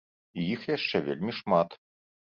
І 0.43 0.45
іх 0.53 0.63
яшчэ 0.69 1.01
вельмі 1.11 1.37
шмат. 1.41 1.79